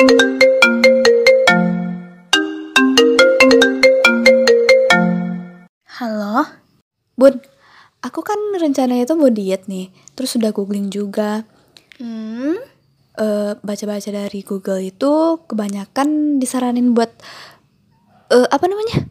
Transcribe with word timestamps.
Halo, 0.00 0.08
Bun. 7.20 7.36
Aku 8.00 8.24
kan 8.24 8.40
rencananya 8.56 9.04
itu 9.04 9.12
mau 9.12 9.28
diet 9.28 9.68
nih. 9.68 9.92
Terus 10.16 10.40
udah 10.40 10.56
googling 10.56 10.88
juga. 10.88 11.44
Hmm, 12.00 12.56
Eh, 13.20 13.52
baca-baca 13.60 14.08
dari 14.08 14.40
Google 14.40 14.80
itu 14.88 15.44
kebanyakan 15.44 16.40
disaranin 16.40 16.96
buat 16.96 17.12
eh 18.32 18.48
apa 18.48 18.64
namanya? 18.64 19.04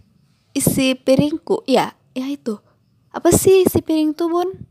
Isi 0.58 0.98
piringku. 0.98 1.70
Ya, 1.70 1.94
ya 2.18 2.26
itu. 2.26 2.58
Apa 3.14 3.30
sih 3.30 3.70
isi 3.70 3.86
piring 3.86 4.18
tuh, 4.18 4.34
Bun? 4.34 4.69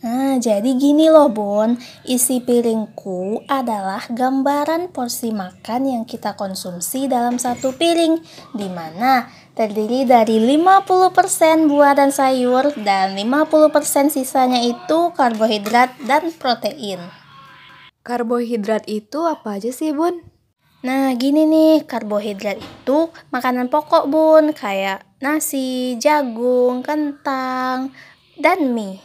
Nah, 0.00 0.40
jadi 0.40 0.70
gini 0.80 1.12
loh, 1.12 1.28
Bun. 1.28 1.76
Isi 2.08 2.40
piringku 2.40 3.44
adalah 3.44 4.08
gambaran 4.08 4.96
porsi 4.96 5.28
makan 5.28 5.84
yang 5.84 6.04
kita 6.08 6.40
konsumsi 6.40 7.04
dalam 7.04 7.36
satu 7.36 7.76
piring, 7.76 8.16
di 8.56 8.68
mana 8.72 9.28
terdiri 9.52 10.08
dari 10.08 10.40
50% 10.40 11.68
buah 11.68 12.00
dan 12.00 12.08
sayur 12.08 12.72
dan 12.80 13.12
50% 13.12 14.08
sisanya 14.08 14.64
itu 14.64 15.12
karbohidrat 15.12 15.92
dan 16.08 16.32
protein. 16.32 17.04
Karbohidrat 18.08 18.88
itu 18.88 19.20
apa 19.28 19.60
aja 19.60 19.68
sih, 19.68 19.92
Bun? 19.92 20.24
Nah, 20.80 21.12
gini 21.12 21.44
nih, 21.44 21.84
karbohidrat 21.84 22.56
itu 22.56 23.12
makanan 23.28 23.68
pokok, 23.68 24.08
Bun, 24.08 24.56
kayak 24.56 25.04
nasi, 25.20 26.00
jagung, 26.00 26.80
kentang, 26.80 27.92
dan 28.40 28.72
mie. 28.72 29.00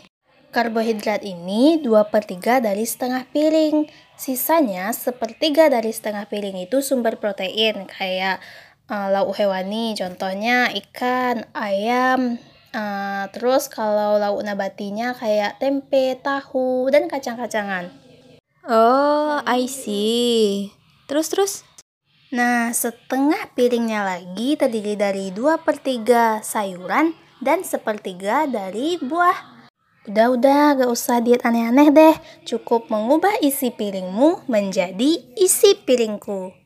Karbohidrat 0.52 1.24
ini 1.24 1.80
2 1.80 2.12
per 2.12 2.28
3 2.28 2.60
dari 2.60 2.84
setengah 2.84 3.24
piring. 3.32 3.88
Sisanya 4.20 4.92
sepertiga 4.92 5.72
dari 5.72 5.96
setengah 5.96 6.28
piring 6.28 6.60
itu 6.68 6.84
sumber 6.84 7.16
protein, 7.24 7.88
kayak 7.88 8.44
eh, 8.92 9.08
lauk 9.16 9.32
hewani, 9.40 9.96
contohnya 9.96 10.68
ikan, 10.76 11.48
ayam. 11.56 12.36
Eh, 12.76 13.24
terus 13.32 13.72
kalau 13.72 14.20
lauk 14.20 14.44
nabatinya 14.44 15.16
kayak 15.16 15.60
tempe, 15.64 16.20
tahu, 16.20 16.92
dan 16.92 17.08
kacang-kacangan. 17.08 17.88
Oh, 18.68 19.40
I 19.48 19.72
see. 19.72 20.76
Terus 21.08 21.32
terus 21.32 21.54
Nah, 22.32 22.72
setengah 22.72 23.52
piringnya 23.60 24.08
lagi 24.08 24.56
terdiri 24.56 24.96
dari 24.96 25.36
2 25.36 25.68
per 25.68 25.84
3 25.84 26.40
sayuran 26.40 27.12
dan 27.42 27.66
sepertiga 27.66 28.46
dari 28.46 29.02
buah. 29.02 29.66
Udah-udah, 30.10 30.82
gak 30.82 30.90
usah 30.90 31.22
diet 31.22 31.46
aneh-aneh 31.46 31.94
deh. 31.94 32.16
Cukup 32.46 32.90
mengubah 32.90 33.38
isi 33.42 33.70
piringmu 33.70 34.50
menjadi 34.50 35.22
isi 35.38 35.78
piringku. 35.78 36.61